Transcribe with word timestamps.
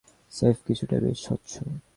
স্রেফ 0.31 0.57
কিছুটা 0.67 0.97
বেশি 0.99 1.21
স্বচ্ছ। 1.23 1.51